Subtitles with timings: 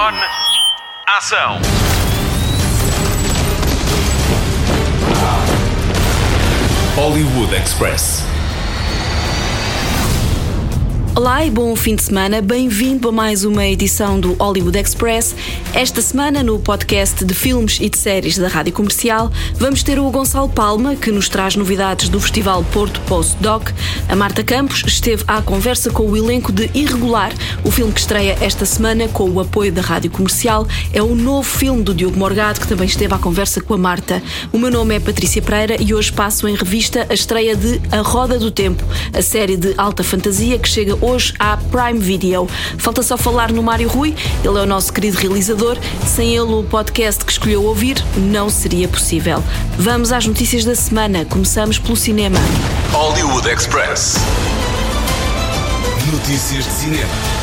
[0.00, 0.14] On.
[1.08, 1.58] Ação.
[6.94, 8.22] Hollywood Express.
[11.16, 12.40] Olá e bom fim de semana.
[12.40, 15.34] Bem-vindo a mais uma edição do Hollywood Express.
[15.78, 20.10] Esta semana, no podcast de filmes e de séries da Rádio Comercial, vamos ter o
[20.10, 23.70] Gonçalo Palma, que nos traz novidades do Festival Porto Post-Doc.
[24.08, 27.32] A Marta Campos esteve à conversa com o elenco de Irregular,
[27.62, 30.66] o filme que estreia esta semana com o apoio da Rádio Comercial.
[30.92, 34.20] É o novo filme do Diogo Morgado, que também esteve à conversa com a Marta.
[34.52, 38.00] O meu nome é Patrícia Pereira e hoje passo em revista a estreia de A
[38.00, 38.82] Roda do Tempo,
[39.14, 42.48] a série de alta fantasia que chega hoje à Prime Video.
[42.78, 45.67] Falta só falar no Mário Rui, ele é o nosso querido realizador.
[46.06, 49.42] Sem ele, o podcast que escolheu ouvir não seria possível.
[49.78, 51.24] Vamos às notícias da semana.
[51.24, 52.38] Começamos pelo cinema.
[52.92, 54.16] Hollywood Express.
[56.12, 57.37] Notícias de cinema.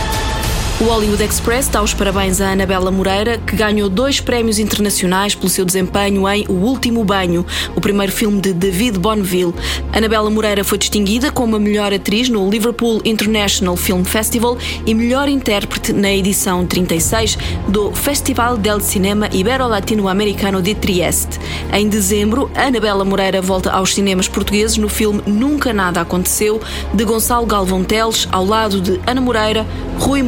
[0.85, 5.49] O Hollywood Express dá os parabéns à Anabela Moreira, que ganhou dois prémios internacionais pelo
[5.49, 7.43] seu desempenho em O Último Banho,
[7.75, 9.51] o primeiro filme de David Bonneville.
[9.91, 15.27] Anabela Moreira foi distinguida como a melhor atriz no Liverpool International Film Festival e melhor
[15.27, 17.35] intérprete na edição 36
[17.67, 21.39] do Festival del Cinema Ibero-Latino-Americano de Trieste.
[21.73, 26.61] Em dezembro, Anabela Moreira volta aos cinemas portugueses no filme Nunca Nada Aconteceu,
[26.93, 29.65] de Gonçalo Galvão Teles, ao lado de Ana Moreira,
[29.97, 30.21] Rui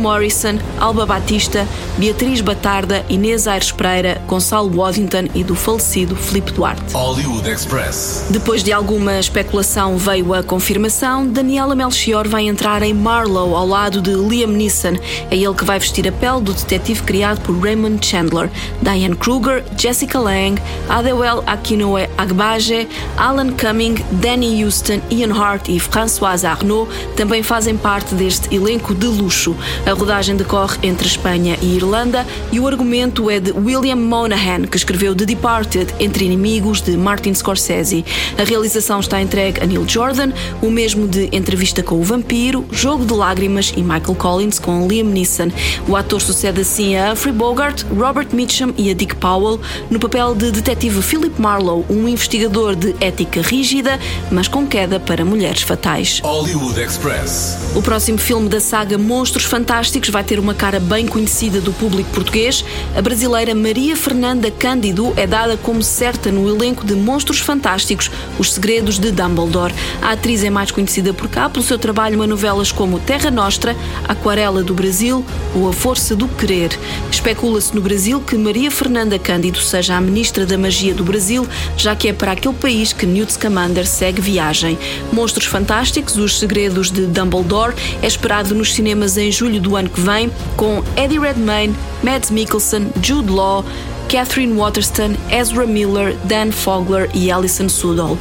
[0.54, 1.68] Morris Alba Batista,
[1.98, 6.94] Beatriz Batarda, Inês Aires Pereira, Gonçalo Waddington e do falecido Filipe Duarte.
[6.94, 8.28] Hollywood Express.
[8.30, 14.02] Depois de alguma especulação veio a confirmação, Daniela Melchior vai entrar em Marlowe ao lado
[14.02, 14.96] de Liam Neeson.
[15.30, 18.50] É ele que vai vestir a pele do detetive criado por Raymond Chandler.
[18.82, 22.88] Diane Kruger, Jessica Lange, Adewale Akinoe Agbaje,
[23.18, 29.08] Alan Cumming, Danny Houston, Ian Hart e Françoise Arnaud também fazem parte deste elenco de
[29.08, 29.56] luxo.
[29.86, 34.78] A rodagem decorre entre Espanha e Irlanda e o argumento é de William Monahan, que
[34.78, 38.04] escreveu The Departed, Entre Inimigos, de Martin Scorsese.
[38.38, 40.32] A realização está entregue a Neil Jordan,
[40.62, 45.08] o mesmo de Entrevista com o Vampiro, Jogo de Lágrimas e Michael Collins com Liam
[45.08, 45.50] Neeson.
[45.88, 49.60] O ator sucede assim a Humphrey Bogart, Robert Mitchum e a Dick Powell
[49.90, 54.00] no papel de detetive Philip Marlowe, um investigador de ética rígida,
[54.32, 56.20] mas com queda para mulheres fatais.
[56.24, 57.58] Hollywood Express.
[57.76, 62.10] O próximo filme da saga Monstros Fantásticos vai ter uma cara bem conhecida do público
[62.10, 62.66] português.
[62.96, 68.52] A brasileira Maria Fernanda Cândido é dada como certa no elenco de Monstros Fantásticos, Os
[68.52, 69.76] Segredos de Dumbledore.
[70.02, 73.76] A atriz é mais conhecida por cá pelo seu trabalho em novelas como Terra Nostra,
[74.08, 75.24] Aquarela do Brasil
[75.54, 76.72] ou A Força do Querer.
[77.12, 81.96] Especula-se no Brasil que Maria Fernanda Cândido seja a ministra da Magia do Brasil, já
[81.96, 84.80] que é para aquele país que Newt Scamander segue viagem.
[85.14, 90.02] Monstros Fantásticos, Os Segredos de Dumbledore é esperado nos cinemas em julho do ano que
[90.02, 93.66] vem vem com Eddie Redmayne, Mads Mikkelsen, Jude Law,
[94.10, 98.18] Catherine Waterston, Ezra Miller, Dan Fogler e Alison Sudol.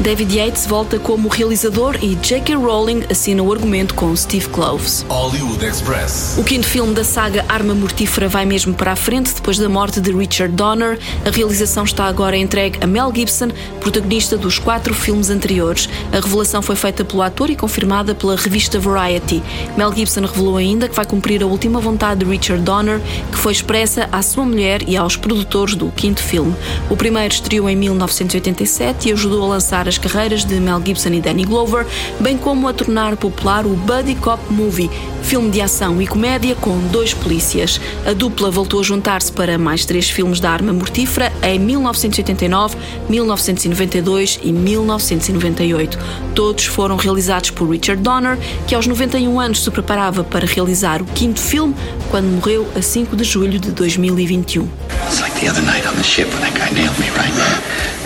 [0.00, 2.56] David Yates volta como realizador e J.K.
[2.56, 5.04] Rowling assina o argumento com Steve Kloves.
[5.08, 6.36] Hollywood Express.
[6.38, 10.00] O quinto filme da saga Arma Mortífera vai mesmo para a frente depois da morte
[10.00, 10.98] de Richard Donner.
[11.26, 13.48] A realização está agora entregue a Mel Gibson,
[13.80, 15.86] protagonista dos quatro filmes anteriores.
[16.12, 19.42] A revelação foi feita pelo ator e confirmada pela revista Variety.
[19.76, 23.52] Mel Gibson revelou ainda que vai cumprir a última vontade de Richard Donner, que foi
[23.52, 26.52] expressa à sua mulher e aos produtores do quinto filme.
[26.90, 31.20] O primeiro estreou em 1987 e ajudou a lançar as carreiras de Mel Gibson e
[31.20, 31.86] Danny Glover,
[32.18, 34.90] bem como a tornar popular o Buddy Cop Movie,
[35.22, 37.80] filme de ação e comédia com dois polícias.
[38.04, 42.76] A dupla voltou a juntar-se para mais três filmes da arma mortífera em 1989,
[43.08, 45.96] 1992 e 1998.
[46.34, 48.36] Todos foram realizados por Richard Donner,
[48.66, 51.72] que aos 91 anos se preparava para realizar o quinto filme
[52.10, 54.89] quando morreu a 5 de julho de 2021.
[55.06, 57.32] It's like the other night on the ship when that guy nailed me, right?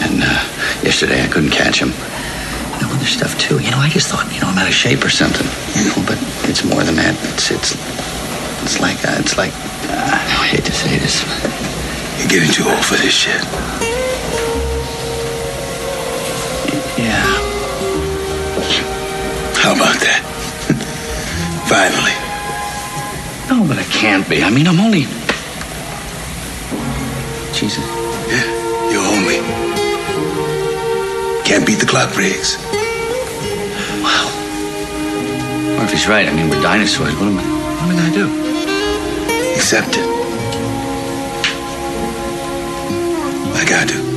[0.05, 0.43] And uh,
[0.82, 1.91] yesterday I couldn't catch him.
[2.77, 3.59] You know, other stuff too.
[3.60, 5.47] You know, I just thought, you know, I'm out of shape or something.
[5.78, 7.15] You know, but it's more than that.
[7.34, 7.72] It's it's
[8.65, 9.53] it's like uh, it's like
[9.91, 11.22] uh, I hate to say this.
[12.19, 13.42] You're getting too old for this shit.
[16.98, 17.22] Yeah.
[19.65, 20.21] How about that?
[21.69, 22.13] Finally.
[23.48, 24.42] No, but I can't be.
[24.42, 25.04] I mean, I'm only.
[27.65, 28.45] Yeah,
[28.93, 29.41] you owe me.
[31.47, 32.59] Can't beat the clock, Briggs.
[34.03, 34.28] Wow.
[35.75, 37.15] Well, if he's right, I mean, we're dinosaurs.
[37.15, 37.43] What am I?
[37.43, 38.28] What am I gonna do?
[39.57, 40.05] Accept it.
[43.55, 44.14] Like I do.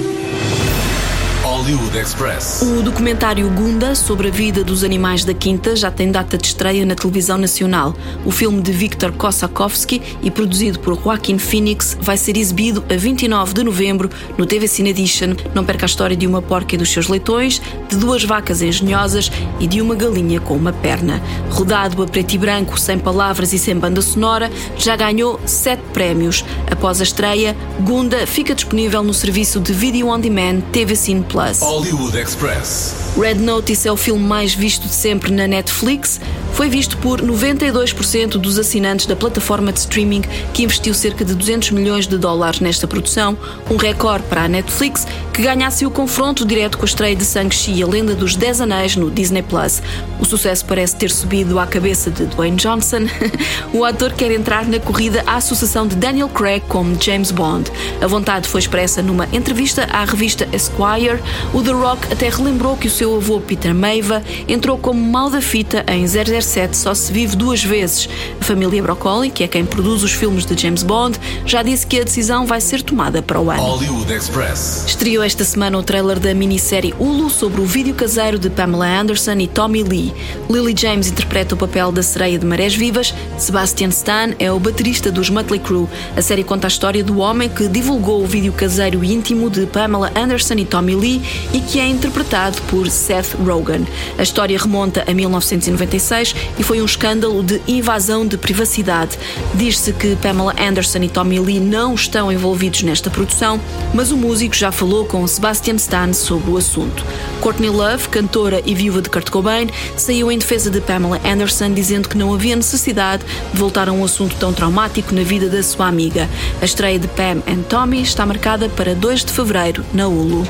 [1.68, 2.62] Hollywood Express.
[2.62, 6.86] O documentário Gunda sobre a vida dos animais da Quinta já tem data de estreia
[6.86, 7.94] na televisão nacional.
[8.24, 13.54] O filme de Viktor Kossakovsky e produzido por Joaquin Phoenix vai ser exibido a 29
[13.54, 15.36] de novembro no TV Cine Edition.
[15.54, 19.30] Não perca a história de uma porca e dos seus leitões, de duas vacas engenhosas
[19.60, 21.22] e de uma galinha com uma perna.
[21.50, 26.46] Rodado a preto e branco, sem palavras e sem banda sonora, já ganhou sete prémios.
[26.72, 31.57] Após a estreia, Gunda fica disponível no serviço de vídeo on demand TV Cine Plus.
[31.60, 32.94] Hollywood Express.
[33.18, 36.22] Red Notice é o filme mais visto de sempre na Netflix.
[36.54, 40.22] Foi visto por 92% dos assinantes da plataforma de streaming,
[40.54, 43.38] que investiu cerca de 200 milhões de dólares nesta produção,
[43.70, 47.74] um recorde para a Netflix, que ganhasse o confronto direto com a estreia de Shang-Chi
[47.74, 49.84] e a Lenda dos Dez Anéis no Disney Plus.
[50.20, 53.02] O sucesso parece ter subido à cabeça de Dwayne Johnson.
[53.72, 57.72] o ator quer entrar na corrida à sucessão de Daniel Craig como James Bond.
[58.02, 61.22] A vontade foi expressa numa entrevista à revista Esquire.
[61.54, 65.42] O The Rock até relembrou que o seu avô Peter Meiva entrou como mal da
[65.42, 68.10] fita em 007 Só se vive duas vezes.
[68.40, 72.00] A família Broccoli, que é quem produz os filmes de James Bond, já disse que
[72.00, 73.62] a decisão vai ser tomada para o ano.
[73.62, 74.86] Hollywood Express.
[74.88, 79.34] Estreou esta semana o trailer da minissérie Hulu sobre o vídeo caseiro de Pamela Anderson
[79.34, 80.14] e Tommy Lee.
[80.50, 85.12] Lily James interpreta o papel da sereia de Marés Vivas, Sebastian Stan é o baterista
[85.12, 85.88] dos Mötley Crüe.
[86.16, 90.12] A série conta a história do homem que divulgou o vídeo caseiro íntimo de Pamela
[90.16, 91.22] Anderson e Tommy Lee
[91.54, 93.88] e que é interpretado por Seth Rogen.
[94.18, 99.18] A história remonta a 1996 e foi um escândalo de invasão de privacidade.
[99.56, 103.60] Diz-se que Pamela Anderson e Tommy Lee não estão envolvidos nesta produção,
[103.94, 107.06] mas o músico já falou com Sebastian Stan sobre o assunto.
[107.42, 112.10] Courtney Love, cantora e viúva de Kurt Cobain, saiu em defesa de Pamela Anderson, dizendo
[112.10, 113.24] que não havia necessidade
[113.54, 116.30] de voltar a um assunto tão traumático na vida da sua amiga.
[116.62, 120.48] A estreia de Pam and Tommy está marcada para 2 de fevereiro na Hulu.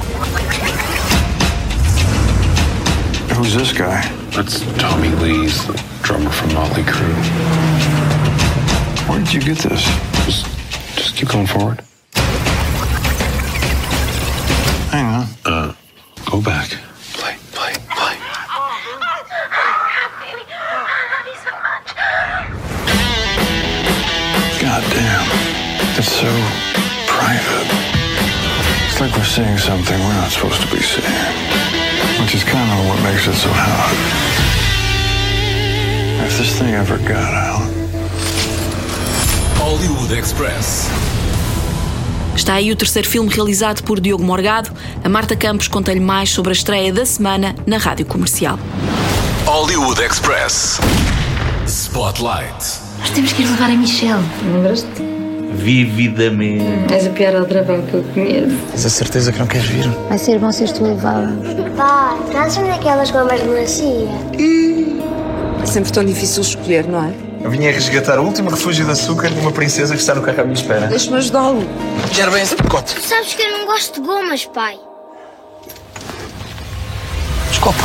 [3.37, 4.01] Who's this guy?
[4.31, 7.13] That's Tommy Lee's the drummer from Motley Crue.
[9.07, 9.85] Where did you get this?
[10.25, 10.47] Just,
[10.95, 11.81] just keep going forward.
[14.89, 15.27] Hang on.
[15.45, 15.73] Uh,
[16.31, 16.69] go back.
[17.13, 18.17] Play, play, play.
[24.59, 25.27] God damn.
[25.99, 26.31] It's so
[27.05, 27.69] private.
[28.87, 31.66] It's like we're seeing something we're not supposed to be seeing.
[32.19, 33.95] Which is kind of what makes it so hot.
[36.25, 37.61] If this thing ever got out.
[39.57, 40.89] Hollywood Express.
[42.35, 44.71] Está aí o terceiro filme realizado por Diogo Morgado.
[45.03, 48.59] A Marta Campos conta-lhe mais sobre a estreia da semana na rádio comercial.
[49.45, 50.79] Hollywood Express.
[51.67, 52.79] Spotlight.
[52.99, 54.23] Nós temos que ir levar a Michelle.
[54.43, 55.16] Lembras-te?
[55.57, 56.93] Vividamente.
[56.93, 58.55] És a pior aldrabão que eu conheço.
[58.71, 59.89] Tens a certeza que não queres vir?
[60.07, 61.33] Vai ser bom seres tu a levá-la.
[61.75, 64.07] Pai, trazes-me daquelas gomas de melancia.
[65.61, 67.13] É sempre tão difícil escolher, não é?
[67.43, 70.21] Eu vim a resgatar o último refúgio de açúcar de uma princesa que está no
[70.21, 70.87] carro à minha espera.
[70.87, 71.63] Deixa-me ajudá-lo.
[72.13, 72.95] Quero bem esse pacote.
[72.95, 74.77] Tu sabes que eu não gosto de gomas, pai.
[77.49, 77.83] Desculpa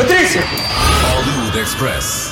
[0.00, 0.44] aí.
[1.02, 2.31] Hollywood Express.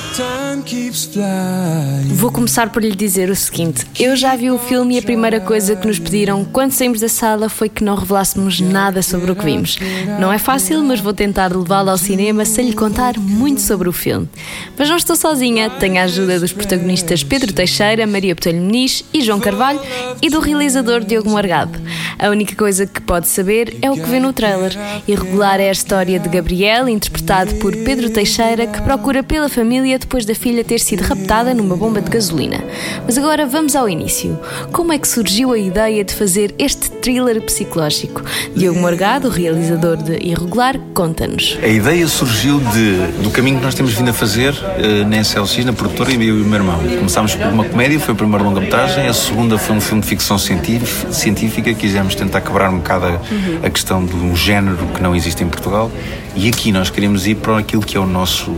[2.15, 5.41] Vou começar por lhe dizer o seguinte: eu já vi o filme e a primeira
[5.41, 9.37] coisa que nos pediram quando saímos da sala foi que não revelássemos nada sobre o
[9.37, 9.79] que vimos.
[10.19, 13.93] Não é fácil, mas vou tentar levá-lo ao cinema sem lhe contar muito sobre o
[13.93, 14.29] filme.
[14.77, 19.23] Mas não estou sozinha, tenho a ajuda dos protagonistas Pedro Teixeira, Maria Botelho Muniz e
[19.23, 19.81] João Carvalho
[20.21, 21.81] e do realizador Diogo Morgado.
[22.19, 24.77] A única coisa que pode saber é o que vê no trailer.
[25.09, 30.27] Irregular é a história de Gabriel, interpretado por Pedro Teixeira, que procura pela família depois
[30.27, 32.65] da filha ter sido raptada numa bomba de gasolina.
[33.07, 34.37] Mas agora vamos ao início.
[34.73, 38.21] Como é que surgiu a ideia de fazer este thriller psicológico?
[38.57, 41.57] Diogo Morgado, realizador de Irregular, conta-nos.
[41.63, 45.65] A ideia surgiu de, do caminho que nós temos vindo a fazer uh, na SLX,
[45.65, 46.81] na produtora, e eu e o meu irmão.
[46.99, 50.37] Começámos por uma comédia, foi a primeira longa-metragem, a segunda foi um filme de ficção
[50.37, 53.21] científica, quisemos tentar quebrar um bocado a,
[53.65, 55.89] a questão de um género que não existe em Portugal,
[56.35, 58.51] e aqui nós queremos ir para aquilo que é o nosso,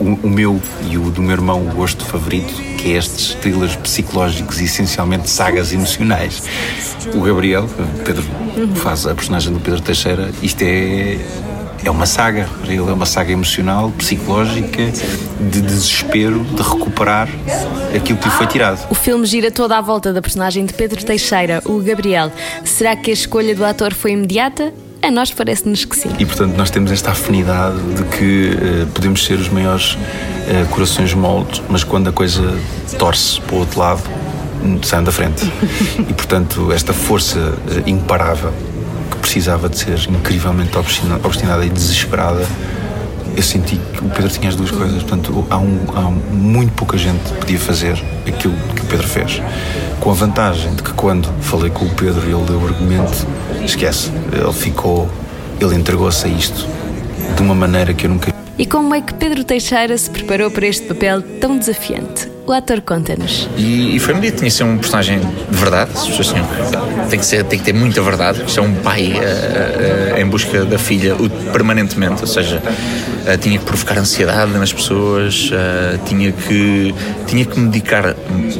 [0.00, 4.60] o, o meu e o do meu irmão, gosto favorito, que é estes thrillers psicológicos
[4.60, 6.42] e essencialmente sagas emocionais.
[7.14, 7.68] O Gabriel,
[8.04, 8.24] Pedro,
[8.76, 11.18] faz a personagem do Pedro Teixeira, isto é
[11.84, 14.92] é uma saga, ele é uma saga emocional, psicológica,
[15.40, 17.28] de desespero, de recuperar
[17.94, 18.86] aquilo que lhe foi tirado.
[18.90, 22.30] O filme gira toda à volta da personagem de Pedro Teixeira, o Gabriel.
[22.64, 24.72] Será que a escolha do ator foi imediata?
[25.10, 26.08] A nós parece-nos que sim.
[26.20, 31.12] E portanto nós temos esta afinidade de que uh, podemos ser os maiores uh, corações
[31.14, 32.56] moldes, mas quando a coisa
[32.96, 34.02] torce para o outro lado,
[34.84, 35.44] saem da frente.
[35.98, 38.52] e portanto esta força uh, imparável
[39.10, 42.46] que precisava de ser incrivelmente obstinada e desesperada
[43.40, 45.02] eu senti que o Pedro tinha as duas coisas.
[45.02, 47.92] Portanto, há, um, há muito pouca gente que podia fazer
[48.26, 49.40] aquilo que o Pedro fez.
[49.98, 53.26] Com a vantagem de que quando falei com o Pedro e ele deu o argumento,
[53.64, 55.08] esquece, ele ficou,
[55.58, 56.68] ele entregou-se a isto
[57.34, 58.30] de uma maneira que eu nunca.
[58.58, 62.28] E como é que Pedro Teixeira se preparou para este papel tão desafiante?
[62.50, 63.48] O ator conta-nos.
[63.56, 65.92] E, e foi-me dito tinha que ser um personagem de verdade.
[65.94, 66.48] As pessoas tinham,
[67.08, 68.42] tem, que ser, tem que ter muita verdade.
[68.44, 71.14] Isto é um pai uh, uh, em busca da filha
[71.52, 75.48] permanentemente, ou seja, uh, tinha que provocar ansiedade nas pessoas,
[76.06, 76.92] tinha, que,
[77.28, 78.16] tinha que me dedicar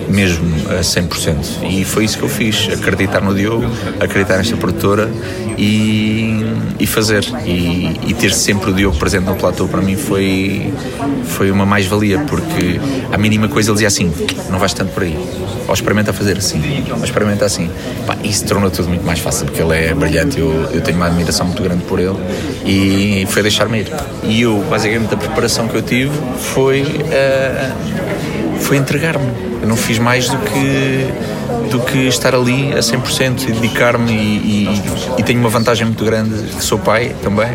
[0.09, 1.69] mesmo a 100%.
[1.69, 3.67] E foi isso que eu fiz: acreditar no Diogo,
[3.99, 5.11] acreditar nesta produtora
[5.59, 6.45] e,
[6.79, 7.25] e fazer.
[7.45, 10.73] E, e, ter sempre o Diogo presente no platô para mim foi,
[11.25, 12.81] foi uma mais-valia, porque
[13.13, 14.13] a mínima coisa ele dizia assim:
[14.51, 15.17] não vais tanto por aí.
[15.67, 17.71] Ou experimenta fazer assim, ou experimenta assim.
[18.07, 21.07] Pá, isso tornou tudo muito mais fácil, porque ele é brilhante, eu, eu tenho uma
[21.07, 22.17] admiração muito grande por ele
[22.65, 23.89] e foi deixar-me ir.
[24.25, 29.27] E eu, basicamente, a preparação que eu tive foi, uh, foi entregar-me.
[29.63, 31.07] Eu não fiz mais do que
[31.69, 34.83] do que estar ali a 100% e dedicar-me e, e,
[35.19, 37.49] e, tenho uma vantagem muito grande que sou pai também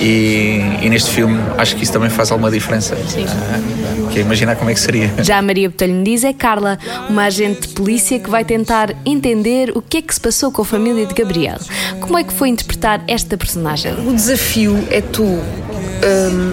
[0.00, 3.24] e, e, neste filme acho que isso também faz alguma diferença Sim.
[3.28, 6.32] Ah, que é imaginar como é que seria Já a Maria Botelho me diz é
[6.32, 10.50] Carla uma agente de polícia que vai tentar entender o que é que se passou
[10.50, 11.58] com a família de Gabriel
[12.00, 13.92] como é que foi interpretar esta personagem?
[14.06, 16.52] O desafio é tu hum,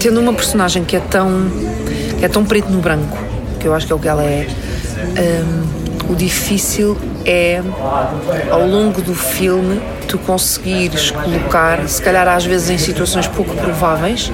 [0.00, 1.50] tendo uma personagem que é tão
[2.18, 3.16] que é tão preto no branco
[3.60, 4.46] que eu acho que é o que ela é
[4.98, 5.81] hum,
[6.12, 7.62] o difícil é,
[8.50, 14.30] ao longo do filme, tu conseguires colocar, se calhar às vezes em situações pouco prováveis,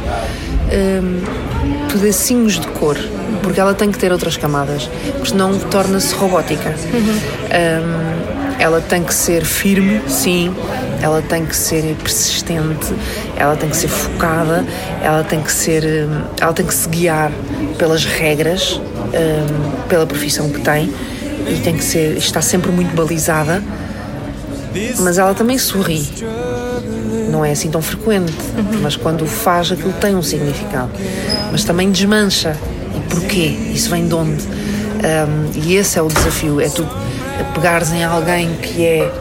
[0.72, 2.98] um, pedacinhos de cor,
[3.42, 6.74] porque ela tem que ter outras camadas, porque senão torna-se robótica.
[6.94, 8.18] Um,
[8.60, 10.52] ela tem que ser firme, sim,
[11.00, 12.92] ela tem que ser persistente,
[13.36, 14.66] ela tem que ser focada,
[15.00, 17.30] ela tem que ser, hum, ela tem que se guiar
[17.78, 20.92] pelas regras, um, pela profissão que tem
[21.46, 23.62] e tem que ser, está sempre muito balizada,
[25.00, 26.08] mas ela também sorri.
[27.30, 28.80] Não é assim tão frequente, uhum.
[28.82, 30.90] mas quando o faz aquilo tem um significado.
[31.52, 32.56] Mas também desmancha.
[32.96, 33.54] E porquê?
[33.74, 34.42] Isso vem de onde?
[34.42, 36.86] Um, e esse é o desafio, é tu
[37.54, 39.12] pegares em alguém que é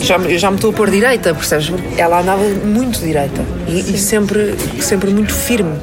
[0.00, 1.72] já, eu já me estou a pôr direita, percebes?
[1.96, 5.78] Ela andava muito direita e, e, sempre, sempre muito firme.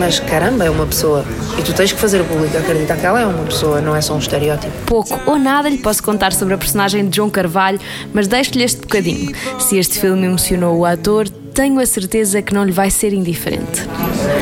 [0.00, 1.22] Mas caramba, é uma pessoa.
[1.58, 4.00] E tu tens que fazer o público acreditar que ela é uma pessoa, não é
[4.00, 4.72] só um estereótipo.
[4.86, 7.78] Pouco ou nada lhe posso contar sobre a personagem de João Carvalho,
[8.10, 9.34] mas deixo-lhe este bocadinho.
[9.58, 13.86] Se este filme emocionou o ator, tenho a certeza que não lhe vai ser indiferente.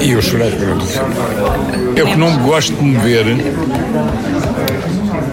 [0.00, 1.14] E eu chorei durante o filme.
[1.96, 3.26] Eu que não gosto de me ver.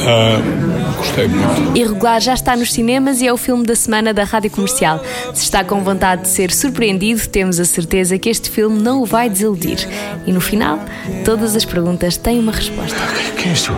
[0.01, 0.74] Uh,
[1.05, 1.77] gostei muito.
[1.77, 5.03] Irregular já está nos cinemas e é o filme da semana da Rádio Comercial.
[5.33, 9.05] Se está com vontade de ser surpreendido, temos a certeza que este filme não o
[9.05, 9.87] vai desiludir.
[10.25, 10.79] E no final,
[11.23, 12.97] todas as perguntas têm uma resposta.
[13.37, 13.73] Quem és tu?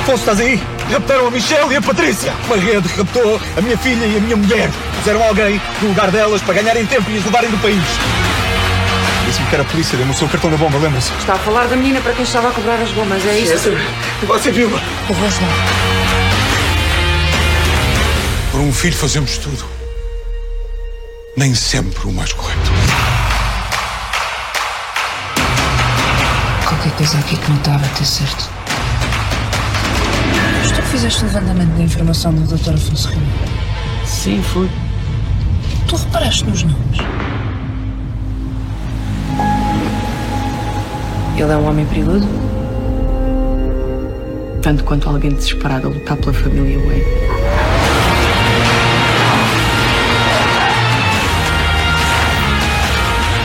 [0.00, 0.60] Afonso, estás aí?
[0.90, 2.32] Raptaram a Michelle e a Patrícia.
[2.46, 4.70] Uma rede raptou a minha filha e a minha mulher.
[4.98, 8.23] Fizeram alguém no lugar delas para ganharem tempo e as levarem do país.
[9.34, 11.12] Disse-me que era a polícia, deu-me o seu cartão da bomba, lembra-se?
[11.14, 13.58] Está a falar da menina para quem estava a cobrar as bombas, é isso?
[13.58, 13.76] Sim,
[14.28, 14.78] Você viu-a?
[15.10, 15.48] O Rosman.
[18.52, 19.64] Por um filho fazemos tudo.
[21.36, 22.70] Nem sempre o mais correto.
[26.68, 28.48] Qualquer coisa aqui que não estava a ter certo.
[30.60, 32.74] Mas tu fizeste o levantamento da informação do Dr.
[32.74, 33.26] Afonso Rimo?
[34.06, 34.70] Sim, fui.
[35.88, 37.33] Tu reparaste nos nomes?
[41.36, 42.28] Ele é um homem perigoso?
[44.62, 47.04] Tanto quanto alguém desesperado a lutar pela família Wayne.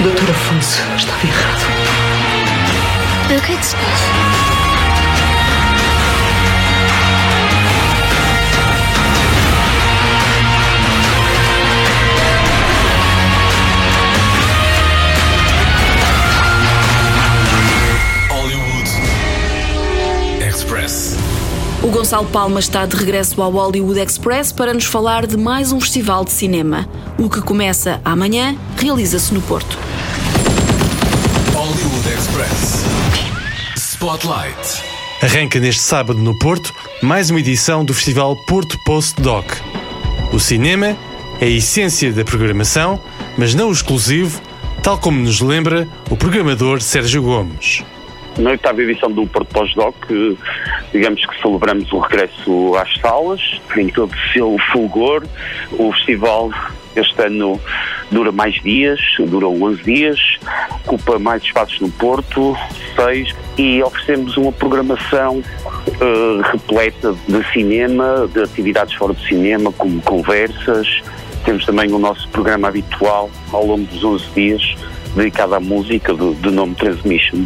[0.01, 1.65] Doutor Afonso estava errado.
[3.25, 4.38] O que é que se passa?
[21.89, 25.81] O Gonçalo Palma está de regresso ao Hollywood Express para nos falar de mais um
[25.81, 26.87] festival de cinema.
[27.17, 29.75] O que começa amanhã realiza-se no Porto.
[31.51, 32.85] Hollywood Express
[33.75, 34.83] Spotlight.
[35.23, 39.47] Arranca neste sábado no Porto mais uma edição do festival Porto Post Doc.
[40.31, 40.95] O cinema
[41.41, 43.01] é a essência da programação,
[43.35, 44.39] mas não o exclusivo,
[44.83, 47.83] tal como nos lembra o programador Sérgio Gomes.
[48.37, 49.95] Na oitava edição do Porto Pós-Doc,
[50.91, 53.41] digamos que celebramos o regresso às salas,
[53.77, 55.23] em todo o seu fulgor.
[55.71, 56.51] O festival
[56.95, 57.59] este ano
[58.11, 60.19] dura mais dias, dura 11 dias,
[60.85, 62.57] ocupa mais espaços no Porto,
[62.95, 70.01] seis, e oferecemos uma programação uh, repleta de cinema, de atividades fora do cinema, como
[70.01, 71.01] conversas.
[71.45, 74.75] Temos também o nosso programa habitual ao longo dos 11 dias,
[75.15, 77.45] dedicado à música, de, de nome Transmission.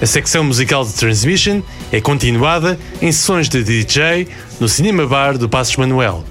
[0.00, 4.28] A secção musical de Transmission é continuada em sessões de DJ
[4.60, 6.22] no Cinema Bar do Passos Manuel.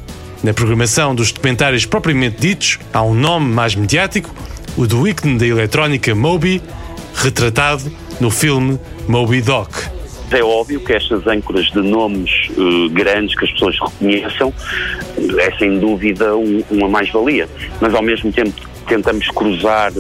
[0.44, 4.30] Na programação dos documentários propriamente ditos, há um nome mais mediático,
[4.78, 6.62] o do ícone da eletrónica Moby,
[7.16, 7.92] retratado
[8.22, 9.72] no filme Moby Doc.
[10.30, 14.54] É óbvio que estas âncoras de nomes uh, grandes que as pessoas reconheçam
[15.40, 17.50] é sem dúvida um, uma mais-valia,
[17.82, 18.54] mas ao mesmo tempo
[18.86, 19.92] tentamos cruzar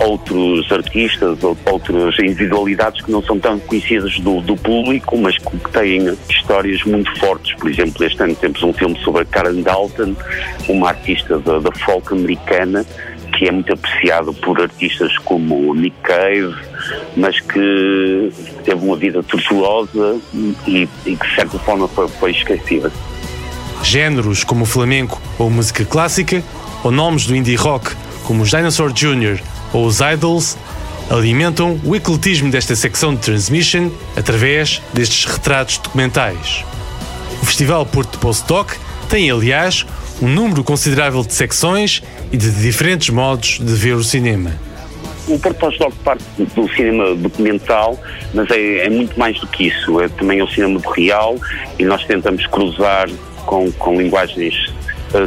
[0.00, 6.16] outros artistas, outras individualidades que não são tão conhecidas do, do público, mas que têm
[6.28, 7.54] histórias muito fortes.
[7.56, 10.14] Por exemplo, este ano temos um filme sobre a Karen Dalton,
[10.68, 12.84] uma artista da, da folk americana,
[13.36, 16.54] que é muito apreciado por artistas como Nick Cave,
[17.16, 18.32] mas que
[18.64, 20.18] teve uma vida tortuosa
[20.66, 22.90] e, e que de certa forma foi, foi esquecida.
[23.82, 26.42] Géneros como o flamenco ou música clássica,
[26.82, 27.94] ou nomes do indie rock
[28.26, 29.40] como os Dinosaur Jr.
[29.72, 30.58] ou os Idols,
[31.08, 36.64] alimentam o ecletismo desta secção de Transmission através destes retratos documentais.
[37.40, 38.76] O Festival Porto Postdoc
[39.08, 39.86] tem, aliás,
[40.20, 42.02] um número considerável de secções
[42.32, 44.52] e de diferentes modos de ver o cinema.
[45.28, 48.00] O Porto Postdoc parte do cinema documental,
[48.34, 50.00] mas é, é, muito mais do que isso.
[50.00, 51.36] É também o cinema real
[51.78, 53.08] e nós tentamos cruzar
[53.44, 54.72] com, com linguagens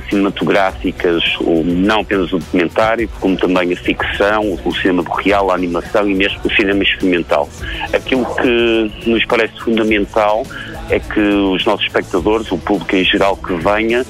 [0.10, 1.24] cinematográficas,
[1.66, 6.14] não apenas o documentário, como também a ficção, o cinema do real, a animação e
[6.14, 7.50] mesmo o cinema experimental.
[7.94, 10.46] Aquilo que nos parece fundamental
[10.90, 14.06] é que os nossos espectadores, o público em geral que venha,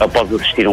[0.00, 0.66] após assistir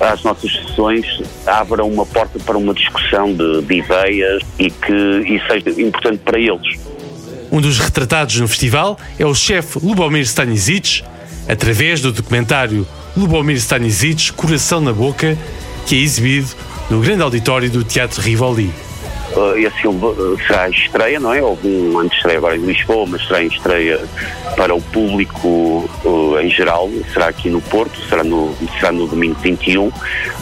[0.00, 1.06] às nossas sessões,
[1.46, 4.92] abram uma porta para uma discussão de, de ideias e que
[5.26, 6.80] isso seja importante para eles.
[7.52, 11.02] Um dos retratados no festival é o chefe Lubomir Stanisic,
[11.48, 15.36] através do documentário Lubomir Stanisic, Coração na Boca,
[15.86, 16.48] que é exibido
[16.88, 18.72] no grande auditório do Teatro Rivoli.
[19.36, 21.40] Uh, esse filme uh, será estreia, não é?
[21.40, 24.00] Houve um estreia agora em Lisboa, mas será em estreia
[24.56, 29.36] para o público uh, em geral, será aqui no Porto, será no, será no domingo
[29.40, 29.92] 21.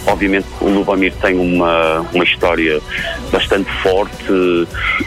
[0.07, 2.81] Obviamente o Lubomir tem uma, uma história
[3.31, 4.33] bastante forte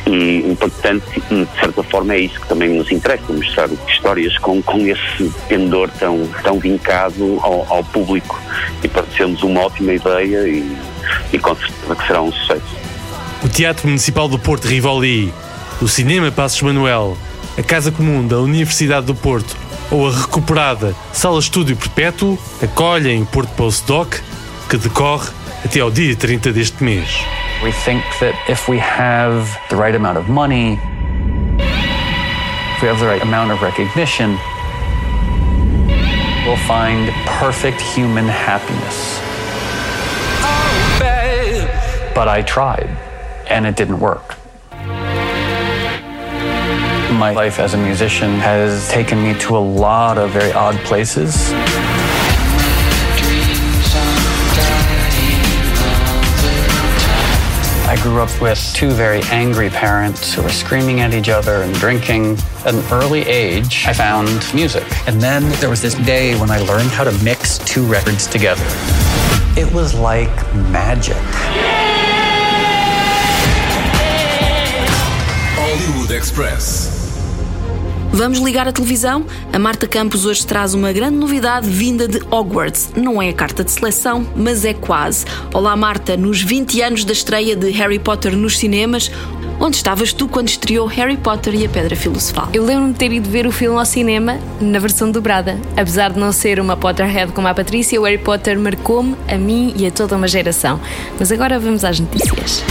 [0.06, 4.62] e impactante e de certa forma é isso que também nos interessa, mostrar histórias com,
[4.62, 8.40] com esse pendor tão, tão vincado ao, ao público
[8.84, 10.78] e pareceu-nos uma ótima ideia e,
[11.34, 12.81] e com certeza que será um sucesso
[13.44, 15.34] o Teatro Municipal do Porto Rivoli,
[15.82, 17.18] o Cinema Passos Manuel,
[17.58, 19.58] a Casa Comum da Universidade do Porto
[19.90, 24.22] ou a recuperada Sala Estúdio Perpétuo acolhem o Porto Postdoc,
[24.70, 25.30] que decorre
[25.66, 27.10] até ao dia 30 deste mês.
[27.64, 30.80] We think that if we have the right amount of money,
[32.76, 34.38] if we have the right amount of recognition,
[36.46, 39.20] we'll find perfect human happiness.
[42.14, 43.11] But I tried.
[43.52, 44.38] And it didn't work.
[47.12, 51.52] My life as a musician has taken me to a lot of very odd places.
[57.88, 61.74] I grew up with two very angry parents who were screaming at each other and
[61.74, 62.38] drinking.
[62.66, 64.86] At an early age, I found music.
[65.08, 68.64] And then there was this day when I learned how to mix two records together.
[69.58, 70.32] It was like
[70.72, 71.18] magic.
[76.22, 76.88] Express.
[78.14, 79.26] Vamos ligar a televisão?
[79.52, 82.92] A Marta Campos hoje traz uma grande novidade vinda de Hogwarts.
[82.96, 85.26] Não é a carta de seleção, mas é quase.
[85.52, 89.10] Olá, Marta, nos 20 anos da estreia de Harry Potter nos cinemas,
[89.60, 92.50] Onde estavas tu quando estreou Harry Potter e a Pedra Filosofal?
[92.52, 95.60] Eu lembro-me de ter ido ver o filme ao cinema na versão dobrada.
[95.78, 99.72] Apesar de não ser uma Potterhead como a Patrícia, o Harry Potter marcou-me, a mim
[99.78, 100.82] e a toda uma geração.
[101.20, 102.64] Mas agora vamos às notícias.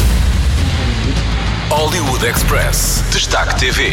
[1.80, 3.02] Hollywood Express.
[3.10, 3.92] Destaque TV.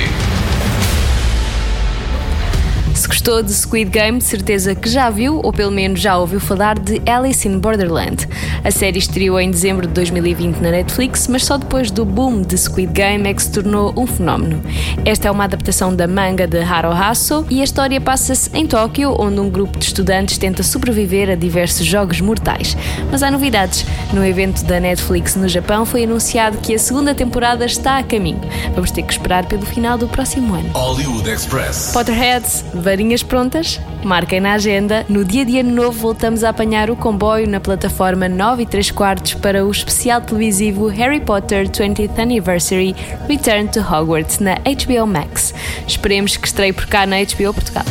[2.93, 6.78] Se gostou de Squid Game, certeza que já viu, ou pelo menos já ouviu falar
[6.78, 8.28] de Alice in Borderland.
[8.63, 12.58] A série estreou em dezembro de 2020 na Netflix, mas só depois do boom de
[12.58, 14.62] Squid Game é que se tornou um fenómeno.
[15.06, 19.39] Esta é uma adaptação da manga de Haruhasso e a história passa-se em Tóquio, onde
[19.39, 22.76] um grupo de estudantes tenta sobreviver a diversos jogos mortais.
[23.12, 23.86] Mas há novidades.
[24.12, 28.41] No evento da Netflix no Japão foi anunciado que a segunda temporada está a caminho.
[28.74, 30.70] Vamos ter que esperar pelo final do próximo ano.
[30.74, 31.91] Hollywood Express.
[31.93, 33.80] Potterheads, varinhas prontas?
[34.04, 35.06] Marquem na agenda.
[35.10, 38.91] No dia de ano novo voltamos a apanhar o comboio na plataforma 9 e 3
[38.91, 42.95] quartos para o especial televisivo Harry Potter 20th Anniversary
[43.27, 45.53] Return to Hogwarts na HBO Max.
[45.86, 47.83] Esperemos que estreie por cá na HBO Portugal.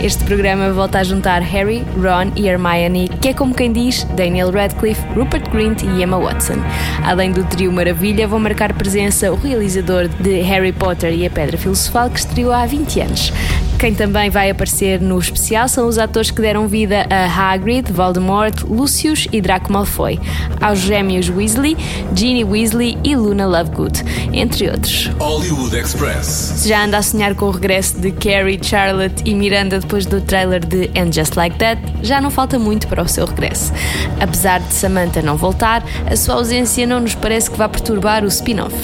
[0.00, 4.52] Este programa volta a juntar Harry, Ron e Hermione, que é como quem diz Daniel
[4.52, 6.62] Radcliffe, Rupert Grint e Emma Watson.
[7.02, 11.58] Além do trio Maravilha, vão marcar presença o realizador de Harry Potter e a Pedra
[11.58, 13.32] Filosofal, que estreou há 20 anos.
[13.78, 18.62] Quem também vai aparecer no especial são os atores que deram vida a Hagrid, Voldemort,
[18.64, 20.18] Lucius e Draco Malfoy,
[20.60, 21.76] aos gêmeos Weasley,
[22.14, 25.10] Ginny Weasley e Luna Lovegood, entre outros.
[25.18, 26.26] Hollywood Express.
[26.26, 30.20] Se já anda a sonhar com o regresso de Carrie, Charlotte e Miranda depois do
[30.20, 33.72] trailer de And Just Like That, já não falta muito para o seu regresso.
[34.18, 38.28] Apesar de Samantha não voltar, a sua ausência não nos parece que vá perturbar o
[38.28, 38.74] spin-off.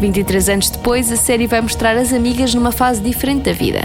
[0.00, 3.80] 23 anos depois, a série vai mostrar as amigas numa fase diferente da vida.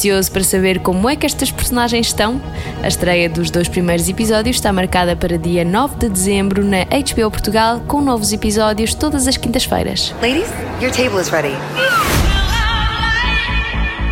[0.00, 2.40] Ansioso para saber como é que estas personagens estão?
[2.82, 7.30] A estreia dos dois primeiros episódios está marcada para dia 9 de dezembro na HBO
[7.30, 10.14] Portugal, com novos episódios todas as quintas-feiras.
[10.22, 10.48] Ladies,
[10.80, 11.54] your table is ready.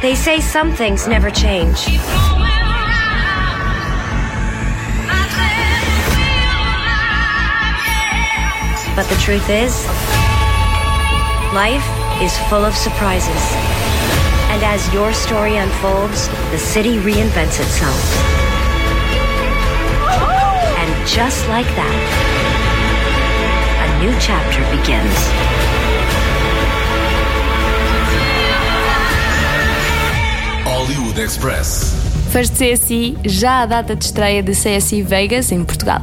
[0.02, 1.86] They say some things never change.
[8.94, 9.86] But the truth is,
[11.54, 11.88] life
[12.22, 13.77] is full of surprises.
[14.58, 17.94] And as your story unfolds, the city reinvents itself.
[20.76, 21.98] And just like that,
[23.84, 25.14] a new chapter begins.
[30.64, 31.94] Hollywood Express.
[32.32, 36.02] Fãs de CSI, já a data de estreia de CSI Vegas, em Portugal.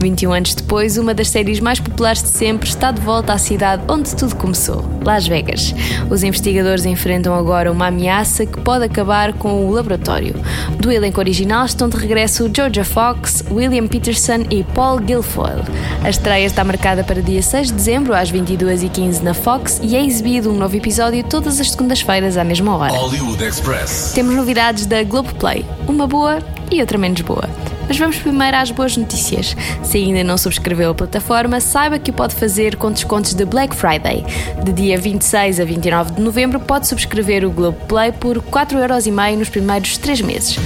[0.00, 3.82] 21 anos depois, uma das séries mais populares de sempre está de volta à cidade
[3.86, 5.74] onde tudo começou, Las Vegas.
[6.08, 10.34] Os investigadores enfrentam agora uma ameaça que pode acabar com o laboratório.
[10.78, 15.64] Do elenco original estão de regresso Georgia Fox, William Peterson e Paul Guilfoyle.
[16.02, 20.04] A estreia está marcada para dia 6 de dezembro, às 22h15 na Fox, e é
[20.04, 22.92] exibido um novo episódio todas as segundas-feiras à mesma hora.
[22.92, 24.12] Hollywood Express.
[24.14, 26.38] Temos novidades da Globoplay, uma boa
[26.70, 27.59] e outra menos boa.
[27.90, 29.56] Mas vamos primeiro às boas notícias.
[29.82, 34.24] Se ainda não subscreveu a plataforma, saiba que pode fazer com descontos de Black Friday.
[34.62, 39.98] De dia 26 a 29 de novembro, pode subscrever o Globoplay por 4,5€ nos primeiros
[39.98, 40.56] 3 meses.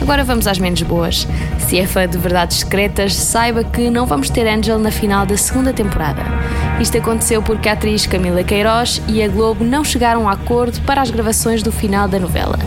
[0.00, 1.26] Agora vamos às menos boas.
[1.66, 5.36] Se é fã de verdades secretas, saiba que não vamos ter Angel na final da
[5.36, 6.22] segunda temporada.
[6.78, 11.00] Isto aconteceu porque a atriz Camila Queiroz e a Globo não chegaram a acordo para
[11.00, 12.58] as gravações do final da novela.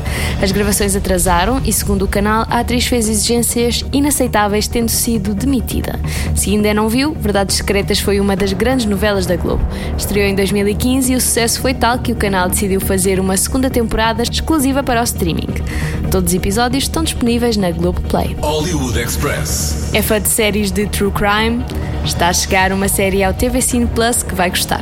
[0.42, 6.00] As gravações atrasaram e, segundo o canal, a atriz fez exigências inaceitáveis, tendo sido demitida.
[6.36, 9.64] Se ainda não viu, Verdades Secretas foi uma das grandes novelas da Globo.
[9.98, 13.70] Estreou em 2015 e o sucesso foi tal que o canal decidiu fazer uma segunda
[13.70, 15.54] temporada exclusiva para o streaming.
[16.10, 17.17] Todos os episódios estão disponíveis
[17.58, 18.36] na Globo Play.
[18.42, 19.92] Hollywood Express.
[19.94, 21.66] É fã de séries de true crime?
[22.06, 24.82] Está a chegar uma série ao TV Cine Plus que vai gostar.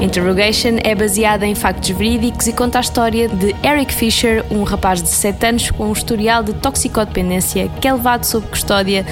[0.00, 5.02] Interrogation é baseada em factos verídicos e conta a história de Eric Fisher, um rapaz
[5.02, 9.06] de 7 anos com um historial de toxicodependência que é levado sob custódia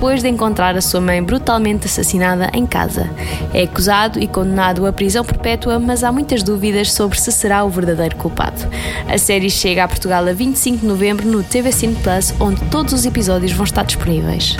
[0.00, 3.10] depois de encontrar a sua mãe brutalmente assassinada em casa.
[3.52, 7.68] É acusado e condenado a prisão perpétua, mas há muitas dúvidas sobre se será o
[7.68, 8.66] verdadeiro culpado.
[9.06, 12.92] A série chega a Portugal a 25 de novembro no TV Cine Plus, onde todos
[12.92, 14.56] os episódios vão estar disponíveis.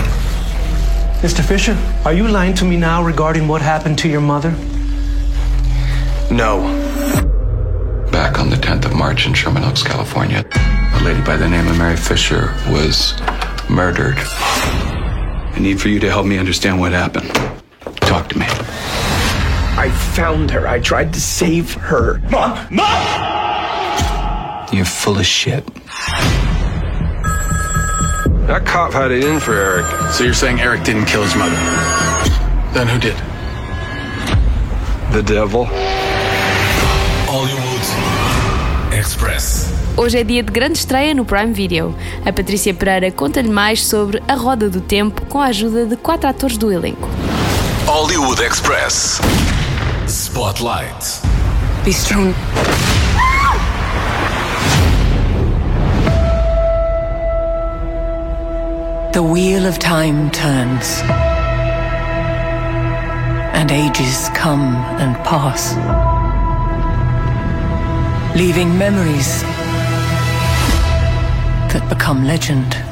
[1.22, 1.42] Mr.
[1.42, 4.52] Fisher, are you lying to me now regarding what happened to your mother?
[6.30, 6.62] No.
[8.10, 11.68] Back on the 10th of March in Sherman Oaks, California, a lady by the name
[11.68, 13.14] of Mary Fisher was
[13.68, 14.16] murdered.
[14.18, 17.28] I need for you to help me understand what happened.
[18.00, 18.46] Talk to me.
[18.48, 20.66] I found her.
[20.66, 22.18] I tried to save her.
[22.30, 22.56] Mom!
[22.70, 24.00] Mom!
[24.72, 25.64] You're full of shit.
[28.50, 29.86] That cop had it in for Eric.
[30.10, 31.54] So you're saying Eric didn't kill his mother?
[32.74, 33.14] Then who did?
[35.12, 35.68] The devil.
[37.30, 37.86] Hollywood
[38.92, 39.72] Express.
[39.96, 41.94] Hoje é dia de grande estreia no Prime Video.
[42.26, 46.28] A Patrícia Pereira conta-lhe mais sobre A Roda do Tempo com a ajuda de quatro
[46.28, 47.08] atores do elenco.
[47.86, 49.20] Hollywood Express.
[50.08, 51.20] Spotlight.
[51.84, 52.34] Be strong.
[59.40, 61.00] Wheel of time turns.
[63.58, 65.62] and ages come and pass,
[68.36, 69.30] leaving memories
[71.72, 72.89] that become legend.